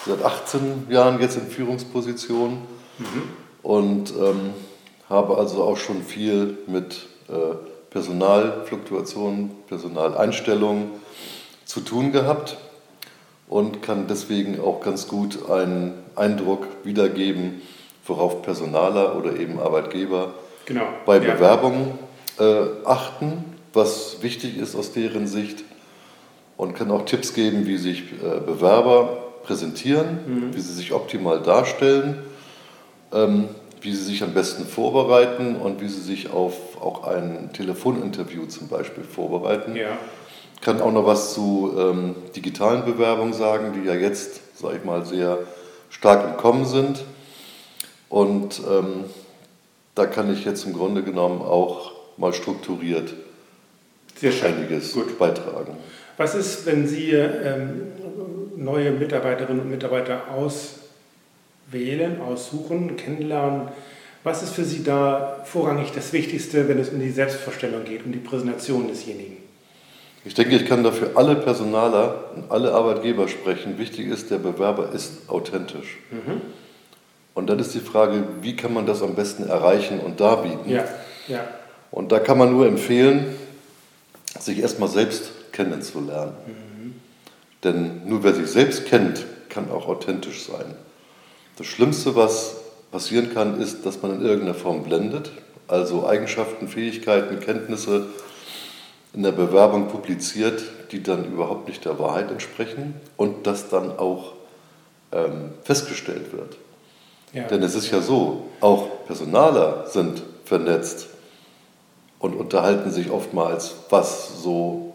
[0.05, 2.59] seit 18 Jahren jetzt in Führungsposition
[2.99, 3.23] mhm.
[3.63, 4.13] und
[5.09, 7.33] habe also auch schon viel mit äh,
[7.89, 10.91] Personalfluktuationen, Personaleinstellungen
[11.65, 12.57] zu tun gehabt
[13.47, 17.61] und kann deswegen auch ganz gut einen Eindruck wiedergeben,
[18.05, 20.33] worauf Personaler oder eben Arbeitgeber
[20.65, 20.87] genau.
[21.05, 21.33] bei ja.
[21.33, 21.91] Bewerbungen
[22.39, 25.63] äh, achten, was wichtig ist aus deren Sicht
[26.57, 30.55] und kann auch Tipps geben, wie sich äh, Bewerber präsentieren, mhm.
[30.55, 32.17] wie sie sich optimal darstellen,
[33.13, 33.49] ähm,
[33.81, 38.67] wie sie sich am besten vorbereiten und wie sie sich auf auch ein Telefoninterview zum
[38.67, 39.75] Beispiel vorbereiten.
[39.75, 39.97] Ja
[40.61, 45.05] kann auch noch was zu ähm, digitalen Bewerbungen sagen, die ja jetzt, sage ich mal,
[45.05, 45.39] sehr
[45.89, 47.03] stark im Kommen sind.
[48.09, 49.05] Und ähm,
[49.95, 53.13] da kann ich jetzt im Grunde genommen auch mal strukturiert
[54.43, 55.19] einiges Gut.
[55.19, 55.77] beitragen.
[56.17, 57.81] Was ist, wenn Sie ähm,
[58.55, 63.67] neue Mitarbeiterinnen und Mitarbeiter auswählen, aussuchen, kennenlernen?
[64.23, 68.11] Was ist für Sie da vorrangig das Wichtigste, wenn es um die Selbstvorstellung geht, um
[68.11, 69.46] die Präsentation desjenigen?
[70.25, 73.77] Ich denke, ich kann dafür alle Personaler und alle Arbeitgeber sprechen.
[73.77, 75.97] Wichtig ist, der Bewerber ist authentisch.
[76.11, 76.41] Mhm.
[77.33, 80.69] Und dann ist die Frage, wie kann man das am besten erreichen und darbieten?
[80.69, 80.85] Ja.
[81.27, 81.47] Ja.
[81.91, 83.35] Und da kann man nur empfehlen,
[84.39, 86.33] sich erstmal selbst kennenzulernen.
[86.45, 86.95] Mhm.
[87.63, 90.75] Denn nur wer sich selbst kennt, kann auch authentisch sein.
[91.57, 92.57] Das Schlimmste, was
[92.91, 95.31] passieren kann, ist, dass man in irgendeiner Form blendet,
[95.67, 98.07] also Eigenschaften, Fähigkeiten, Kenntnisse
[99.17, 100.61] in der Bewerbung publiziert,
[100.91, 104.33] die dann überhaupt nicht der Wahrheit entsprechen und das dann auch
[105.11, 106.55] ähm, festgestellt wird.
[107.33, 107.43] Ja.
[107.47, 111.07] Denn es ist ja so, auch Personaler sind vernetzt
[112.19, 114.93] und unterhalten sich oftmals, was so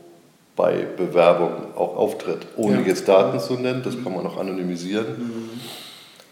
[0.54, 2.86] bei Bewerbungen auch auftritt, ohne ja.
[2.86, 5.06] jetzt Daten zu nennen, das kann man auch anonymisieren.
[5.18, 5.50] Mhm.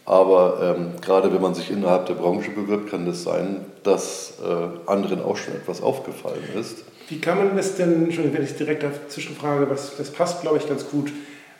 [0.05, 4.35] Aber ähm, gerade wenn man sich innerhalb der Branche bewirbt, kann es das sein, dass
[4.41, 6.85] äh, anderen auch schon etwas aufgefallen ist.
[7.11, 10.59] Wie kann man das denn, schon wenn ich direkt dazwischen frage, was, das passt, glaube
[10.59, 11.11] ich, ganz gut.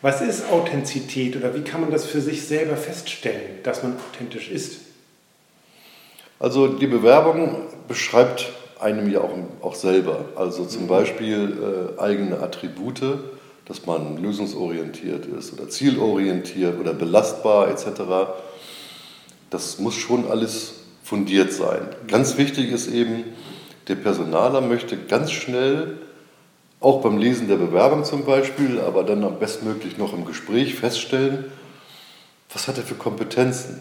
[0.02, 4.50] Was ist Authentizität oder wie kann man das für sich selber feststellen, dass man authentisch
[4.50, 4.80] ist?
[6.40, 10.24] Also die Bewerbung beschreibt einem ja auch, auch selber.
[10.38, 10.88] Also zum mhm.
[10.88, 13.02] Beispiel äh, eigene Attribute,
[13.66, 18.02] dass man lösungsorientiert ist oder zielorientiert oder belastbar etc.
[19.50, 21.90] Das muss schon alles fundiert sein.
[22.08, 23.26] Ganz wichtig ist eben,
[23.88, 25.98] der Personaler möchte ganz schnell,
[26.80, 31.46] auch beim Lesen der Bewerbung zum Beispiel, aber dann am bestmöglich noch im Gespräch feststellen,
[32.52, 33.80] was hat er für Kompetenzen,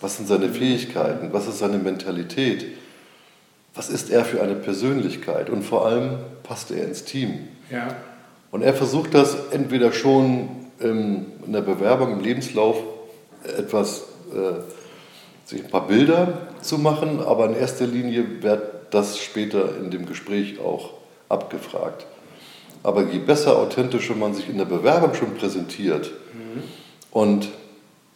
[0.00, 2.66] was sind seine Fähigkeiten, was ist seine Mentalität,
[3.74, 7.48] was ist er für eine Persönlichkeit und vor allem passt er ins Team.
[7.70, 7.88] Ja.
[8.50, 12.76] Und er versucht das entweder schon in der Bewerbung, im Lebenslauf
[13.56, 14.02] etwas,
[14.32, 14.60] äh,
[15.44, 20.06] sich ein paar Bilder zu machen, aber in erster Linie wird das später in dem
[20.06, 20.90] Gespräch auch
[21.28, 22.06] abgefragt.
[22.82, 26.62] Aber je besser, authentischer man sich in der Bewerbung schon präsentiert mhm.
[27.10, 27.48] und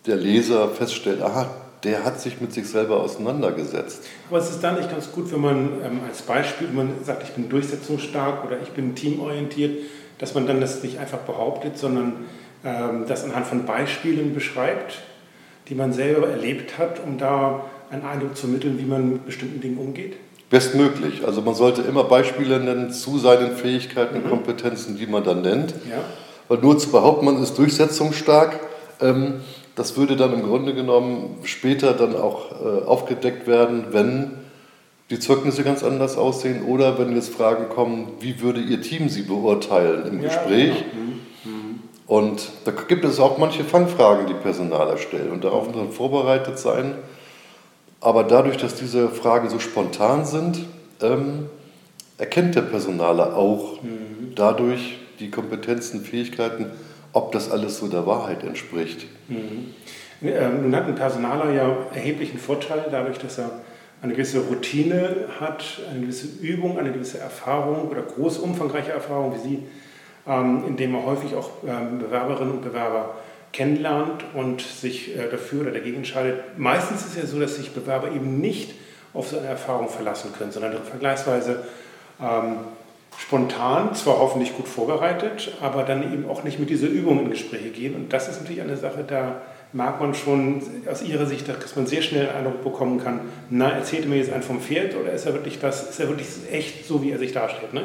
[0.06, 1.50] der Leser feststellt, aha,
[1.82, 4.04] der hat sich mit sich selber auseinandergesetzt.
[4.28, 7.22] Aber es ist da nicht ganz gut, wenn man ähm, als Beispiel, wenn man sagt,
[7.22, 9.78] ich bin durchsetzungsstark oder ich bin teamorientiert,
[10.18, 12.26] dass man dann das nicht einfach behauptet, sondern
[12.64, 14.98] ähm, das anhand von Beispielen beschreibt,
[15.68, 19.60] die man selber erlebt hat, um da einen Eindruck zu vermitteln, wie man mit bestimmten
[19.60, 20.16] Dingen umgeht?
[20.48, 21.26] Bestmöglich.
[21.26, 24.30] Also man sollte immer Beispiele nennen zu seinen Fähigkeiten und mhm.
[24.30, 25.74] Kompetenzen, die man dann nennt.
[25.90, 26.04] Ja.
[26.48, 28.60] Weil nur zu behaupten, man ist durchsetzungsstark,
[29.00, 29.40] ähm,
[29.74, 34.30] das würde dann im Grunde genommen später dann auch äh, aufgedeckt werden, wenn
[35.10, 39.22] die Zeugnisse ganz anders aussehen oder wenn jetzt Fragen kommen, wie würde Ihr Team Sie
[39.22, 40.84] beurteilen im ja, Gespräch.
[40.92, 41.04] Genau.
[41.04, 41.10] Mhm.
[41.44, 41.80] mhm.
[42.06, 46.94] Und da gibt es auch manche Fangfragen, die Personal erstellen und darauf dann vorbereitet sein
[48.06, 50.60] aber dadurch, dass diese Fragen so spontan sind,
[51.02, 51.46] ähm,
[52.18, 54.32] erkennt der Personaler auch mhm.
[54.36, 56.66] dadurch, die Kompetenzen, Fähigkeiten,
[57.12, 59.08] ob das alles so der Wahrheit entspricht.
[59.26, 59.74] Mhm.
[60.22, 63.50] Ähm, nun hat ein Personaler ja erheblichen Vorteil dadurch, dass er
[64.00, 69.48] eine gewisse Routine hat, eine gewisse Übung, eine gewisse Erfahrung oder groß umfangreiche Erfahrung wie
[69.48, 69.62] Sie,
[70.28, 73.16] ähm, indem er häufig auch ähm, Bewerberinnen und Bewerber
[73.56, 76.58] kennenlernt und sich äh, dafür oder dagegen entscheidet.
[76.58, 78.74] Meistens ist es ja so, dass sich Bewerber eben nicht
[79.14, 81.64] auf so eine Erfahrung verlassen können, sondern vergleichsweise
[82.20, 82.58] ähm,
[83.18, 87.70] spontan, zwar hoffentlich gut vorbereitet, aber dann eben auch nicht mit dieser Übung in Gespräche
[87.70, 87.94] gehen.
[87.94, 89.40] Und das ist natürlich eine Sache, da
[89.72, 93.70] mag man schon aus Ihrer Sicht, dass man sehr schnell einen Eindruck bekommen kann, na,
[93.70, 96.86] erzählt mir jetzt ein vom Pferd oder ist er wirklich das, ist er wirklich echt
[96.86, 97.72] so, wie er sich darstellt?
[97.72, 97.82] Ne?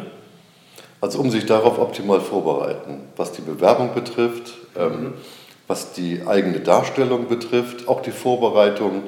[1.00, 5.14] Also um sich darauf optimal vorbereiten, was die Bewerbung betrifft, ähm, mhm.
[5.68, 9.04] Was die eigene Darstellung betrifft, auch die Vorbereitung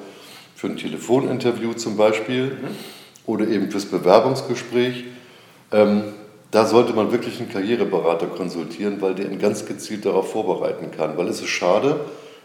[0.56, 2.76] für ein Telefoninterview zum Beispiel mhm.
[3.26, 5.06] oder eben fürs Bewerbungsgespräch.
[5.72, 6.04] Ähm,
[6.52, 11.18] da sollte man wirklich einen Karriereberater konsultieren, weil der ihn ganz gezielt darauf vorbereiten kann.
[11.18, 12.00] Weil es ist schade,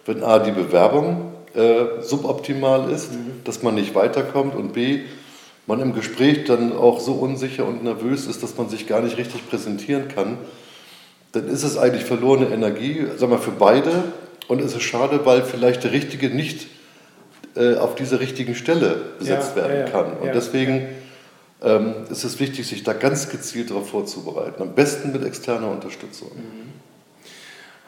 [0.06, 3.42] wenn A, die Bewerbung äh, suboptimal ist, mhm.
[3.44, 5.00] dass man nicht weiterkommt und B,
[5.66, 9.18] man im Gespräch dann auch so unsicher und nervös ist, dass man sich gar nicht
[9.18, 10.38] richtig präsentieren kann,
[11.32, 14.04] dann ist es eigentlich verlorene Energie, sag mal, für beide
[14.48, 16.68] und es ist schade, weil vielleicht der Richtige nicht
[17.54, 20.12] äh, auf dieser richtigen Stelle besetzt ja, werden ja, kann.
[20.18, 20.88] Und ja, deswegen
[21.62, 24.62] ähm, ist es wichtig, sich da ganz gezielt darauf vorzubereiten.
[24.62, 26.30] Am besten mit externer Unterstützung.
[26.34, 26.68] Mhm.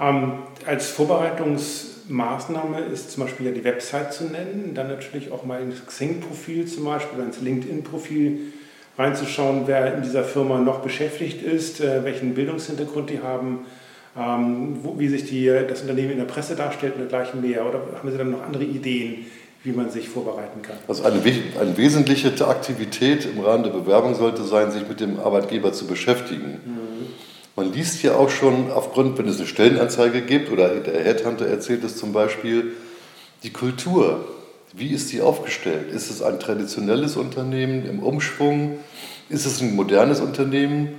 [0.00, 0.32] Ähm,
[0.66, 5.87] als Vorbereitungsmaßnahme ist zum Beispiel ja die Website zu nennen, dann natürlich auch mal ins
[5.87, 8.52] Xing-Profil zum Beispiel oder ins LinkedIn-Profil
[8.98, 13.66] reinzuschauen, wer in dieser Firma noch beschäftigt ist, äh, welchen Bildungshintergrund die haben,
[14.19, 17.66] ähm, wie sich die, das Unternehmen in der Presse darstellt und dergleichen mehr.
[17.66, 19.26] Oder haben Sie dann noch andere Ideen,
[19.62, 20.76] wie man sich vorbereiten kann?
[20.88, 21.20] Also eine,
[21.60, 26.60] eine wesentliche Aktivität im Rahmen der Bewerbung sollte sein, sich mit dem Arbeitgeber zu beschäftigen.
[26.64, 26.90] Mhm.
[27.56, 31.84] Man liest ja auch schon aufgrund, wenn es eine Stellenanzeige gibt oder der Headhunter erzählt
[31.84, 32.72] es zum Beispiel,
[33.42, 34.25] die Kultur.
[34.72, 35.90] Wie ist die aufgestellt?
[35.93, 38.78] Ist es ein traditionelles Unternehmen im Umschwung?
[39.28, 40.94] Ist es ein modernes Unternehmen?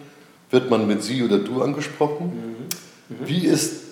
[0.50, 2.26] Wird man mit Sie oder Du angesprochen?
[3.10, 3.18] Mhm.
[3.18, 3.28] Mhm.
[3.28, 3.84] Wie, ist,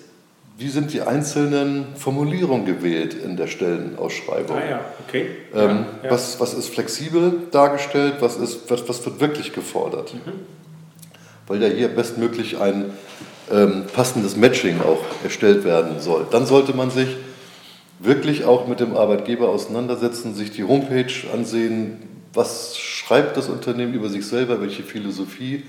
[0.58, 4.56] wie sind die einzelnen Formulierungen gewählt in der Stellenausschreibung?
[4.56, 5.26] Ah ja, okay.
[5.54, 6.10] Ähm, ja, ja.
[6.10, 8.16] Was, was ist flexibel dargestellt?
[8.20, 10.14] Was, ist, was, was wird wirklich gefordert?
[10.14, 10.60] Mhm
[11.50, 12.92] weil ja hier bestmöglich ein
[13.50, 16.24] ähm, passendes Matching auch erstellt werden soll.
[16.30, 17.08] Dann sollte man sich
[18.00, 21.98] wirklich auch mit dem Arbeitgeber auseinandersetzen, sich die Homepage ansehen,
[22.32, 25.64] was schreibt das Unternehmen über sich selber, welche Philosophie.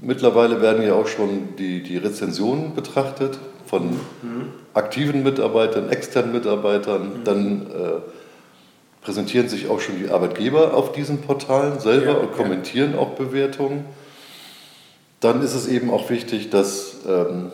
[0.00, 4.48] Mittlerweile werden ja auch schon die, die Rezensionen betrachtet von mhm.
[4.74, 7.02] aktiven Mitarbeitern, externen Mitarbeitern.
[7.02, 7.24] Mhm.
[7.24, 12.96] Dann äh, präsentieren sich auch schon die Arbeitgeber auf diesen Portalen selber ja, und kommentieren
[12.96, 13.84] auch Bewertungen.
[15.20, 17.52] Dann ist es eben auch wichtig, dass ähm,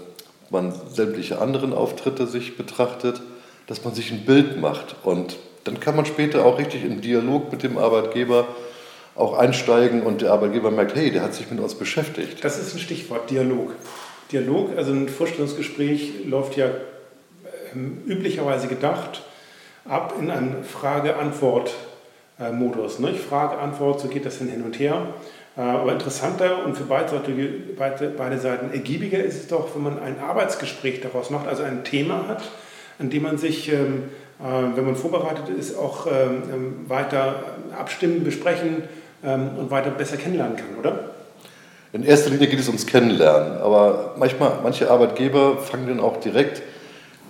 [0.51, 3.21] man sämtliche anderen Auftritte sich betrachtet,
[3.69, 4.97] dass man sich ein Bild macht.
[5.05, 8.49] Und dann kann man später auch richtig in Dialog mit dem Arbeitgeber
[9.15, 12.45] auch einsteigen und der Arbeitgeber merkt, hey, der hat sich mit uns beschäftigt.
[12.45, 13.77] Das ist ein Stichwort, Dialog.
[14.33, 16.67] Dialog, also ein Vorstellungsgespräch läuft ja
[17.75, 19.23] ähm, üblicherweise gedacht
[19.87, 22.99] ab in einen Frage-Antwort-Modus.
[22.99, 23.15] Ne?
[23.15, 25.15] Frage-Antwort, so geht das dann hin und her.
[25.57, 27.23] Äh, aber interessanter und für beide,
[28.17, 32.29] beide Seiten ergiebiger ist es doch, wenn man ein Arbeitsgespräch daraus macht, also ein Thema
[32.29, 32.43] hat,
[32.99, 34.05] an dem man sich, ähm,
[34.41, 37.43] äh, wenn man vorbereitet ist, auch ähm, ähm, weiter
[37.79, 38.83] abstimmen, besprechen
[39.21, 41.11] und weiter besser kennenlernen kann, oder?
[41.93, 46.63] In erster Linie geht es ums Kennenlernen, aber manchmal, manche Arbeitgeber fangen dann auch direkt,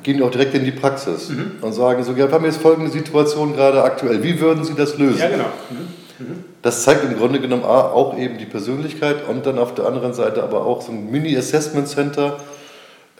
[0.02, 1.52] gehen auch direkt in die Praxis mhm.
[1.62, 4.98] und sagen so, ja, wir haben jetzt folgende Situation gerade aktuell, wie würden Sie das
[4.98, 5.18] lösen?
[5.18, 5.46] Ja, genau.
[5.70, 6.44] Mhm.
[6.60, 10.42] Das zeigt im Grunde genommen auch eben die Persönlichkeit und dann auf der anderen Seite
[10.42, 12.38] aber auch so ein Mini-Assessment Center,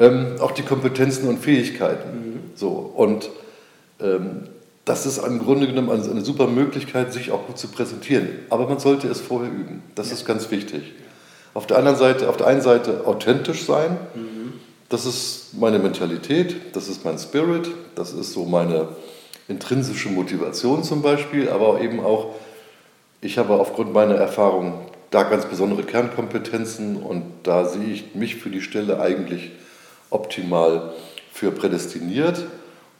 [0.00, 2.37] ähm, auch die Kompetenzen und Fähigkeiten.
[2.58, 3.30] So, und
[4.00, 4.48] ähm,
[4.84, 8.28] das ist im Grunde genommen eine, eine, super Möglichkeit, sich auch gut zu präsentieren.
[8.50, 9.82] Aber man sollte es vorher üben.
[9.94, 10.14] Das ja.
[10.14, 10.92] ist ganz wichtig.
[11.54, 13.96] Auf der anderen Seite, auf der einen Seite authentisch sein.
[14.14, 14.54] Mhm.
[14.88, 18.88] Das ist meine Mentalität, das ist mein Spirit, das ist so meine
[19.46, 22.34] intrinsische Motivation zum Beispiel, aber eben auch
[23.20, 28.50] ich habe aufgrund meiner Erfahrung da ganz besondere Kernkompetenzen und da sehe ich mich für
[28.50, 29.50] die Stelle eigentlich
[30.10, 30.92] optimal
[31.38, 32.44] für prädestiniert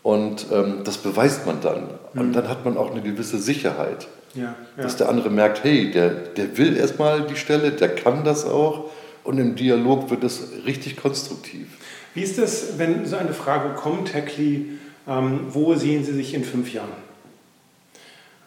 [0.02, 1.88] und ähm, das beweist man dann.
[2.12, 2.20] Mhm.
[2.20, 4.82] Und dann hat man auch eine gewisse Sicherheit, ja, ja.
[4.82, 8.90] dass der andere merkt, hey, der, der will erstmal die Stelle, der kann das auch
[9.24, 11.66] und im Dialog wird es richtig konstruktiv.
[12.14, 14.62] Wie ist es, wenn so eine Frage kommt, Herr Klee,
[15.06, 17.08] ähm, wo sehen Sie sich in fünf Jahren?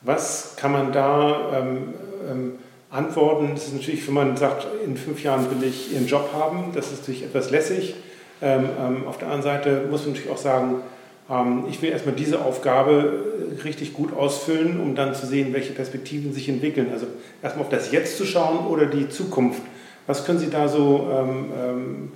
[0.03, 1.93] Was kann man da ähm,
[2.29, 2.53] ähm,
[2.91, 3.51] Antworten.
[3.53, 6.91] Das ist natürlich, wenn man sagt, in fünf Jahren will ich Ihren Job haben, das
[6.91, 7.95] ist natürlich etwas lässig.
[8.41, 10.81] Ähm, ähm, auf der anderen Seite muss man natürlich auch sagen,
[11.29, 13.23] ähm, ich will erstmal diese Aufgabe
[13.57, 16.89] äh, richtig gut ausfüllen, um dann zu sehen, welche Perspektiven sich entwickeln.
[16.91, 17.07] Also
[17.41, 19.61] erstmal auf das Jetzt zu schauen oder die Zukunft.
[20.07, 22.11] Was können Sie da so ähm, ähm,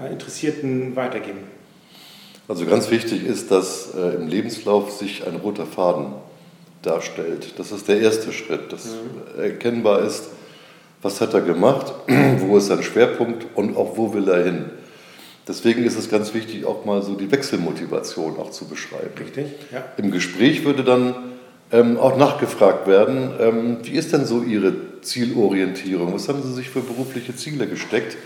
[0.00, 1.40] äh, Interessierten weitergeben?
[2.48, 6.12] Also ganz wichtig ist, dass äh, im Lebenslauf sich ein roter Faden
[6.82, 7.54] darstellt.
[7.58, 9.40] Das ist der erste Schritt, dass mhm.
[9.40, 10.28] erkennbar ist,
[11.00, 11.94] was hat er gemacht,
[12.38, 14.70] wo ist sein Schwerpunkt und auch wo will er hin.
[15.48, 19.10] Deswegen ist es ganz wichtig, auch mal so die Wechselmotivation auch zu beschreiben.
[19.18, 19.84] Richtig, ja.
[19.96, 21.14] Im Gespräch würde dann
[21.72, 26.14] ähm, auch nachgefragt werden, ähm, wie ist denn so Ihre Zielorientierung?
[26.14, 28.16] Was haben Sie sich für berufliche Ziele gesteckt?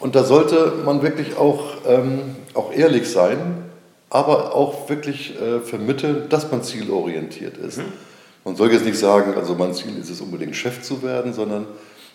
[0.00, 3.64] Und da sollte man wirklich auch, ähm, auch ehrlich sein,
[4.08, 7.78] aber auch wirklich äh, vermitteln, dass man zielorientiert ist.
[7.78, 7.92] Mhm.
[8.44, 11.66] Man soll jetzt nicht sagen, also mein Ziel ist es unbedingt Chef zu werden, sondern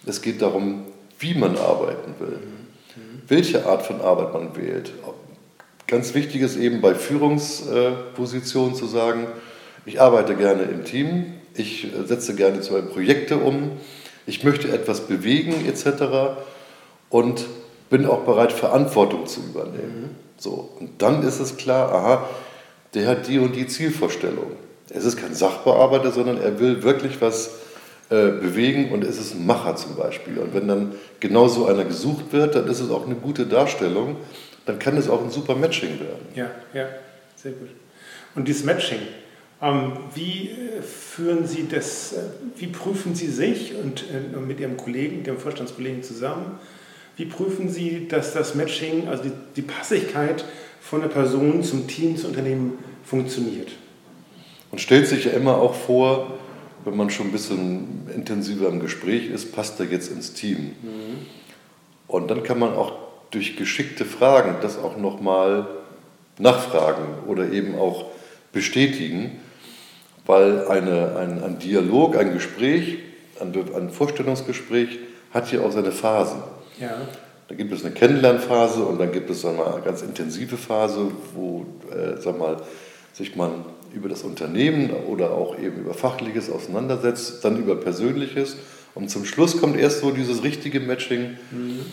[0.06, 0.84] es geht darum,
[1.20, 2.69] wie man arbeiten will, mhm.
[3.30, 4.92] Welche Art von Arbeit man wählt.
[5.88, 9.28] Ganz wichtig ist eben bei Führungspositionen zu sagen,
[9.86, 13.72] ich arbeite gerne im Team, ich äh, setze gerne zwei Projekte um,
[14.28, 16.38] ich möchte etwas bewegen etc.
[17.10, 17.46] Und
[17.90, 20.02] bin auch bereit, Verantwortung zu übernehmen.
[20.02, 20.16] Mhm.
[20.38, 22.30] So, und dann ist es klar, aha,
[22.94, 24.52] der hat die und die Zielvorstellung.
[24.90, 27.52] Es ist kein Sachbearbeiter, sondern er will wirklich was
[28.10, 30.40] äh, bewegen und es ist ein Macher zum Beispiel.
[30.40, 34.18] Und wenn dann genau so einer gesucht wird, dann ist es auch eine gute Darstellung,
[34.66, 36.26] dann kann es auch ein super Matching werden.
[36.34, 36.88] Ja, ja,
[37.36, 37.70] sehr gut.
[38.34, 39.00] Und dieses Matching,
[39.62, 42.22] ähm, wie äh, führen Sie das, äh,
[42.56, 46.60] wie prüfen Sie sich und äh, mit Ihrem Kollegen, dem Vorstandskollegen zusammen,
[47.18, 50.46] wie prüfen Sie, dass das Matching, also die, die Passigkeit
[50.82, 53.70] von der Person zum Team, zum Unternehmen funktioniert?
[54.72, 56.40] Man stellt sich ja immer auch vor,
[56.86, 60.76] wenn man schon ein bisschen intensiver im Gespräch ist, passt er jetzt ins Team.
[60.82, 61.26] Mhm.
[62.08, 62.94] Und dann kann man auch
[63.32, 65.68] durch geschickte Fragen das auch nochmal
[66.40, 68.06] nachfragen oder eben auch
[68.52, 69.40] bestätigen,
[70.26, 73.00] weil eine, ein, ein Dialog, ein Gespräch,
[73.40, 75.00] ein, ein Vorstellungsgespräch
[75.32, 76.42] hat ja auch seine Phasen.
[76.80, 76.98] Ja.
[77.48, 82.20] Da gibt es eine Kennenlernphase und dann gibt es eine ganz intensive Phase, wo äh,
[82.22, 82.58] sag mal,
[83.14, 88.58] sich man über das Unternehmen oder auch eben über Fachliches auseinandersetzt, dann über Persönliches
[88.96, 91.38] und zum Schluss kommt erst so dieses richtige Matching.
[91.52, 91.86] Mhm.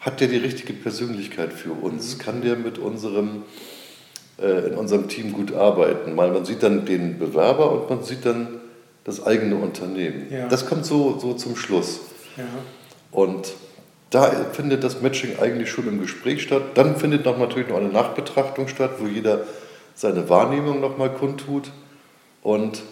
[0.00, 2.16] Hat der die richtige Persönlichkeit für uns?
[2.16, 2.18] Mhm.
[2.20, 3.42] Kann der mit unserem,
[4.40, 6.16] äh, in unserem Team gut arbeiten?
[6.16, 8.60] Weil man sieht dann den Bewerber und man sieht dann
[9.04, 10.26] das eigene Unternehmen.
[10.30, 10.48] Ja.
[10.48, 12.00] Das kommt so, so zum Schluss.
[12.36, 12.44] Ja.
[13.10, 13.54] Und
[14.10, 16.62] da findet das Matching eigentlich schon im Gespräch statt.
[16.74, 19.46] Dann findet noch natürlich noch eine Nachbetrachtung statt, wo jeder
[19.94, 21.70] seine Wahrnehmung nochmal kundtut.
[22.42, 22.82] Und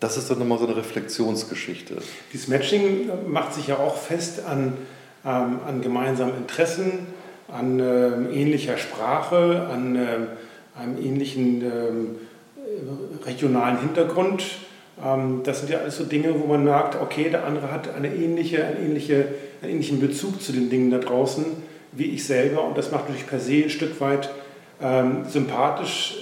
[0.00, 1.96] das ist dann nochmal so eine Reflexionsgeschichte.
[2.32, 4.74] Dieses Matching macht sich ja auch fest an,
[5.24, 7.06] ähm, an gemeinsamen Interessen,
[7.48, 10.26] an ähm, ähnlicher Sprache, an ähm,
[10.74, 12.16] einem ähnlichen ähm,
[13.24, 14.44] regionalen Hintergrund.
[15.04, 18.14] Ähm, das sind ja alles so Dinge, wo man merkt, okay, der andere hat eine
[18.14, 19.28] ähnliche, eine ähnliche,
[19.62, 21.44] einen ähnlichen Bezug zu den Dingen da draußen
[21.96, 24.30] wie ich selber und das macht natürlich per se ein Stück weit
[24.82, 26.16] ähm, sympathisch,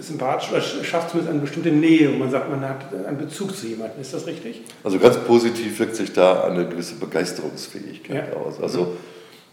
[0.00, 3.66] sympathisch oder schafft zumindest eine bestimmte Nähe und man sagt, man hat einen Bezug zu
[3.66, 4.00] jemandem.
[4.00, 4.62] Ist das richtig?
[4.84, 8.36] Also ganz positiv wirkt sich da eine gewisse Begeisterungsfähigkeit ja.
[8.36, 8.60] aus.
[8.60, 8.96] Also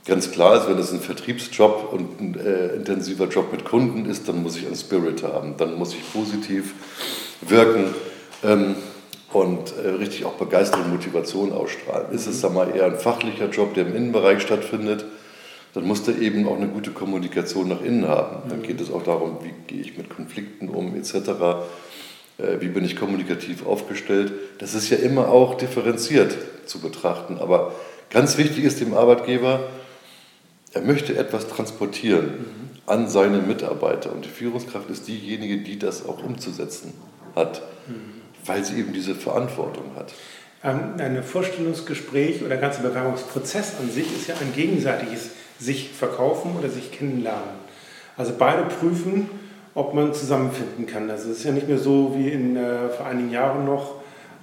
[0.05, 4.27] ganz klar ist, wenn es ein Vertriebsjob und ein äh, intensiver Job mit Kunden ist,
[4.27, 6.73] dann muss ich einen Spirit haben, dann muss ich positiv
[7.41, 7.93] wirken
[8.43, 8.75] ähm,
[9.33, 12.11] und äh, richtig auch Begeisterung und Motivation ausstrahlen.
[12.11, 15.05] Ist es, sag mal, eher ein fachlicher Job, der im Innenbereich stattfindet,
[15.75, 18.49] dann muss der eben auch eine gute Kommunikation nach innen haben.
[18.49, 21.15] Dann geht es auch darum, wie gehe ich mit Konflikten um, etc.,
[22.37, 24.33] äh, wie bin ich kommunikativ aufgestellt.
[24.57, 27.37] Das ist ja immer auch differenziert zu betrachten.
[27.37, 27.75] Aber
[28.09, 29.69] ganz wichtig ist dem Arbeitgeber,
[30.73, 32.69] er möchte etwas transportieren mhm.
[32.87, 34.11] an seine Mitarbeiter.
[34.11, 36.93] Und die Führungskraft ist diejenige, die das auch umzusetzen
[37.35, 37.61] hat.
[37.87, 38.15] Mhm
[38.45, 40.13] weil sie eben diese Verantwortung hat.
[40.63, 46.55] Ähm, ein Vorstellungsgespräch oder der ganze Bewerbungsprozess an sich ist ja ein gegenseitiges sich verkaufen
[46.57, 47.65] oder sich kennenlernen.
[48.17, 49.29] Also beide prüfen,
[49.73, 51.09] ob man zusammenfinden kann.
[51.09, 53.95] Also es ist ja nicht mehr so wie in, äh, vor einigen Jahren noch,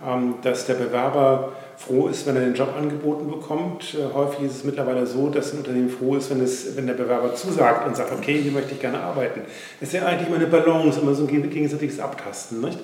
[0.07, 3.95] ähm, dass der Bewerber froh ist, wenn er den Job angeboten bekommt.
[3.95, 6.95] Äh, häufig ist es mittlerweile so, dass ein Unternehmen froh ist, wenn, es, wenn der
[6.95, 9.41] Bewerber zusagt und sagt, okay, hier möchte ich gerne arbeiten.
[9.81, 12.79] Es ist ja eigentlich immer eine Balance, immer so ein gegenseitiges Abtasten, nicht?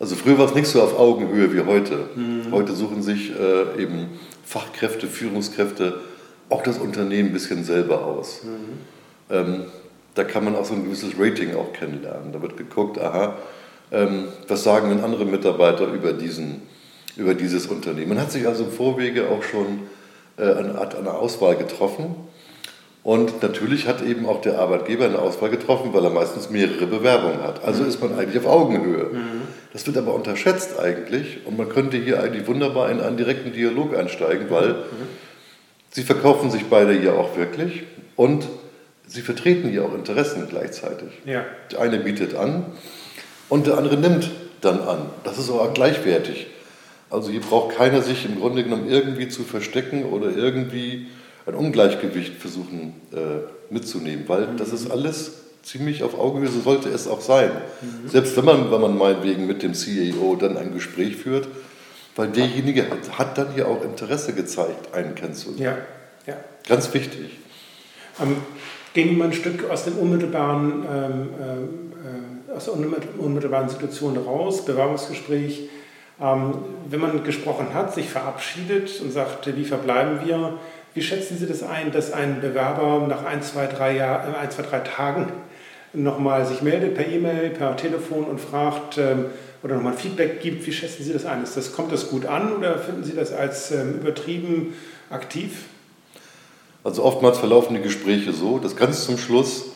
[0.00, 2.08] Also früher war es nicht so auf Augenhöhe wie heute.
[2.16, 2.50] Mhm.
[2.50, 6.00] Heute suchen sich äh, eben Fachkräfte, Führungskräfte,
[6.52, 8.42] auch das Unternehmen ein bisschen selber aus.
[8.44, 9.34] Mhm.
[9.34, 9.64] Ähm,
[10.14, 12.32] da kann man auch so ein gewisses Rating auch kennenlernen.
[12.32, 13.36] Da wird geguckt, aha,
[13.90, 16.62] ähm, was sagen denn andere Mitarbeiter über diesen
[17.16, 18.10] über dieses Unternehmen.
[18.10, 19.80] Man hat sich also im Vorwege auch schon
[20.38, 22.14] äh, eine Art eine Auswahl getroffen.
[23.04, 27.42] Und natürlich hat eben auch der Arbeitgeber eine Auswahl getroffen, weil er meistens mehrere Bewerbungen
[27.42, 27.64] hat.
[27.64, 29.10] Also ist man eigentlich auf Augenhöhe.
[29.12, 29.42] Mhm.
[29.72, 33.96] Das wird aber unterschätzt eigentlich und man könnte hier eigentlich wunderbar in einen direkten Dialog
[33.96, 35.08] einsteigen, weil mhm.
[35.92, 37.84] Sie verkaufen sich beide hier auch wirklich
[38.16, 38.48] und
[39.06, 41.08] sie vertreten hier auch Interessen gleichzeitig.
[41.24, 41.44] Ja.
[41.70, 42.64] Der eine bietet an
[43.48, 44.30] und der andere nimmt
[44.60, 45.06] dann an.
[45.24, 46.48] Das ist auch gleichwertig.
[47.10, 51.08] Also hier braucht keiner sich im Grunde genommen irgendwie zu verstecken oder irgendwie
[51.46, 54.56] ein Ungleichgewicht versuchen äh, mitzunehmen, weil mhm.
[54.56, 57.50] das ist alles ziemlich auf Augenhöhe, so sollte es auch sein.
[57.80, 58.08] Mhm.
[58.08, 61.48] Selbst wenn man, wenn man meinetwegen mit dem CEO dann ein Gespräch führt,
[62.16, 65.78] weil derjenige hat, dann hier auch Interesse gezeigt, einen kennenzulernen.
[66.26, 66.34] Ja.
[66.34, 66.40] Ja.
[66.68, 67.38] Ganz wichtig.
[68.20, 68.36] Ähm,
[68.92, 71.28] gehen wir ein Stück aus dem unmittelbaren, ähm,
[72.50, 75.70] äh, aus der unmittelbaren Situation raus, Bewerbungsgespräch.
[76.20, 76.54] Ähm,
[76.88, 80.58] wenn man gesprochen hat, sich verabschiedet und sagt, wie verbleiben wir,
[80.94, 84.50] wie schätzen Sie das ein, dass ein Bewerber nach ein, zwei, drei, Jahr, äh, ein,
[84.50, 85.32] zwei, drei Tagen
[85.94, 89.26] nochmal sich meldet per E-Mail, per Telefon und fragt ähm,
[89.62, 90.66] oder nochmal Feedback gibt?
[90.66, 91.42] Wie schätzen Sie das ein?
[91.42, 94.74] Ist das, kommt das gut an oder finden Sie das als ähm, übertrieben
[95.10, 95.64] aktiv?
[96.84, 99.66] Also oftmals verlaufen die Gespräche so, dass ganz zum Schluss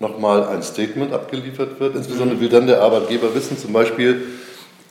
[0.00, 1.94] nochmal ein Statement abgeliefert wird.
[1.94, 2.40] Insbesondere mhm.
[2.40, 4.22] will dann der Arbeitgeber wissen, zum Beispiel,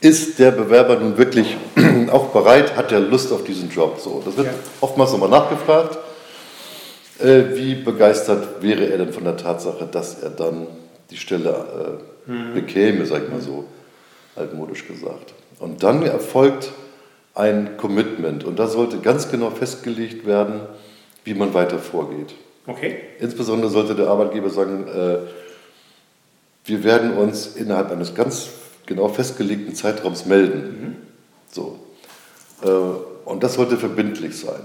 [0.00, 1.56] ist der Bewerber nun wirklich
[2.10, 3.98] auch bereit, hat er Lust auf diesen Job?
[3.98, 4.54] So, das wird ja.
[4.80, 5.98] oftmals nochmal nachgefragt.
[7.18, 10.66] Äh, wie begeistert wäre er denn von der Tatsache, dass er dann
[11.10, 12.54] die Stelle äh, mhm.
[12.54, 13.66] bekäme, sag ich mal so,
[14.36, 15.34] altmodisch gesagt.
[15.58, 16.70] Und dann erfolgt
[17.34, 20.60] ein Commitment und da sollte ganz genau festgelegt werden,
[21.24, 22.34] wie man weiter vorgeht.
[22.66, 22.98] Okay.
[23.18, 25.18] Insbesondere sollte der Arbeitgeber sagen, äh,
[26.64, 28.50] wir werden uns innerhalb eines ganz
[28.86, 30.60] genau festgelegten Zeitraums melden.
[30.60, 30.96] Mhm.
[31.50, 31.78] So.
[32.62, 32.68] Äh,
[33.24, 34.62] und das sollte verbindlich sein.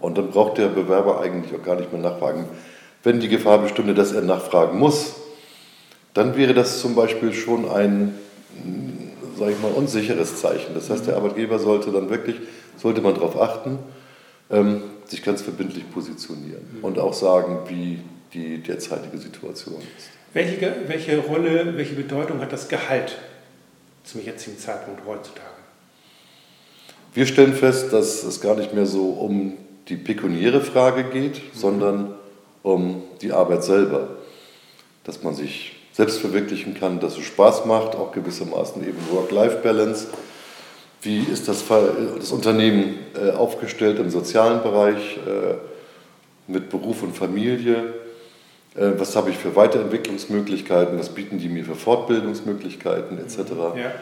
[0.00, 2.46] Und dann braucht der Bewerber eigentlich auch gar nicht mehr nachfragen.
[3.02, 5.14] Wenn die Gefahr bestünde, dass er nachfragen muss,
[6.14, 8.18] dann wäre das zum Beispiel schon ein,
[9.38, 10.74] sage ich mal, unsicheres Zeichen.
[10.74, 12.36] Das heißt, der Arbeitgeber sollte dann wirklich,
[12.76, 13.78] sollte man darauf achten,
[14.50, 16.84] ähm, sich ganz verbindlich positionieren mhm.
[16.84, 18.00] und auch sagen, wie
[18.32, 20.10] die derzeitige Situation ist.
[20.32, 23.16] Welche, welche Rolle, welche Bedeutung hat das Gehalt
[24.04, 25.46] zum jetzigen Zeitpunkt heutzutage?
[27.12, 29.54] Wir stellen fest, dass es gar nicht mehr so um
[29.88, 31.58] die pekuniäre Frage geht, mhm.
[31.58, 32.14] sondern
[32.62, 34.16] um die Arbeit selber.
[35.02, 40.06] Dass man sich selbst verwirklichen kann, dass es Spaß macht, auch gewissermaßen eben Work-Life-Balance.
[41.02, 45.56] Wie ist das, das Unternehmen äh, aufgestellt im sozialen Bereich äh,
[46.46, 47.92] mit Beruf und Familie?
[48.76, 53.36] Äh, was habe ich für Weiterentwicklungsmöglichkeiten, was bieten die mir für Fortbildungsmöglichkeiten etc.
[53.76, 53.92] Ja.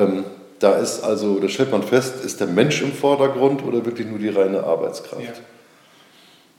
[0.00, 0.22] Ähm,
[0.60, 4.20] da ist also, da stellt man fest, ist der Mensch im Vordergrund oder wirklich nur
[4.20, 5.24] die reine Arbeitskraft.
[5.24, 5.32] Ja.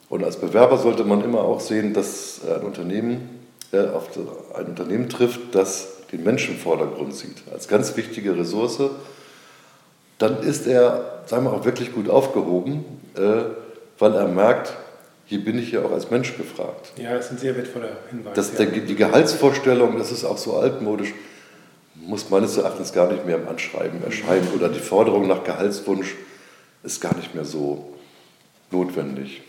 [0.10, 3.33] Und als Bewerber sollte man immer auch sehen, dass ein Unternehmen
[3.74, 4.10] äh, auf
[4.56, 8.80] ein Unternehmen trifft, das den Menschen im Vordergrund sieht, als ganz wichtige Ressource.
[10.20, 13.46] Dann ist er, sagen wir auch wirklich gut aufgehoben, äh,
[13.98, 14.74] weil er merkt,
[15.26, 16.94] hier bin ich ja auch als Mensch gefragt.
[16.98, 18.34] Ja, das ist ein sehr wertvoller Hinweis.
[18.36, 18.66] Das, ja.
[18.66, 21.14] der, die Gehaltsvorstellung, das ist auch so altmodisch,
[21.96, 26.16] muss meines Erachtens gar nicht mehr im Anschreiben erscheinen oder die Forderung nach Gehaltswunsch
[26.84, 27.94] ist gar nicht mehr so
[28.72, 29.42] notwendig.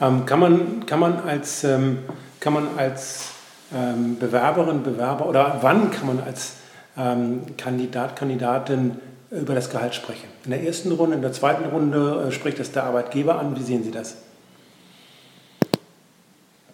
[0.00, 1.98] Ähm, kann, man, kann man als, ähm,
[2.46, 3.30] kann man als
[3.74, 6.52] ähm, Bewerberin, Bewerber oder wann kann man als
[6.96, 8.98] ähm, Kandidat, Kandidatin
[9.32, 10.28] über das Gehalt sprechen?
[10.44, 13.56] In der ersten Runde, in der zweiten Runde äh, spricht das der Arbeitgeber an.
[13.56, 14.18] Wie sehen Sie das?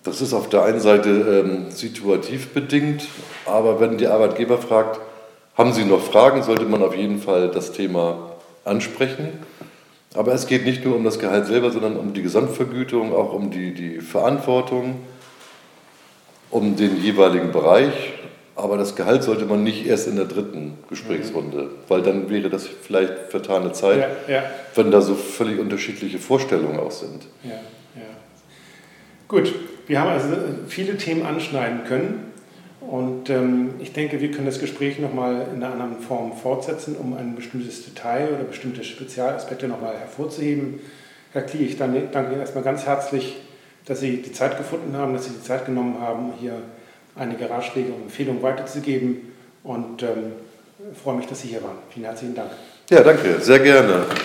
[0.02, 3.06] Das ist auf der einen Seite ähm, situativ bedingt,
[3.46, 5.00] aber wenn die Arbeitgeber fragt,
[5.56, 8.32] haben Sie noch Fragen, sollte man auf jeden Fall das Thema
[8.66, 9.28] ansprechen.
[10.14, 13.50] Aber es geht nicht nur um das Gehalt selber, sondern um die Gesamtvergütung, auch um
[13.50, 14.96] die, die Verantwortung,
[16.52, 18.12] um den jeweiligen Bereich.
[18.54, 22.66] Aber das Gehalt sollte man nicht erst in der dritten Gesprächsrunde, weil dann wäre das
[22.66, 24.42] vielleicht vertane Zeit, ja, ja.
[24.74, 27.26] wenn da so völlig unterschiedliche Vorstellungen auch sind.
[27.42, 27.54] Ja,
[29.32, 29.54] Gut,
[29.86, 30.28] wir haben also
[30.68, 32.32] viele Themen anschneiden können
[32.82, 37.16] und ähm, ich denke, wir können das Gespräch nochmal in einer anderen Form fortsetzen, um
[37.16, 40.80] ein bestimmtes Detail oder bestimmte Spezialaspekte nochmal hervorzuheben.
[41.32, 43.40] Herr Klie, ich danke Ihnen erstmal ganz herzlich,
[43.86, 46.54] dass Sie die Zeit gefunden haben, dass Sie die Zeit genommen haben, hier
[47.16, 49.32] einige Ratschläge und Empfehlungen weiterzugeben
[49.64, 50.32] und ähm,
[51.02, 51.78] freue mich, dass Sie hier waren.
[51.90, 52.50] Vielen herzlichen Dank.
[52.90, 54.06] Ja, danke, sehr gerne.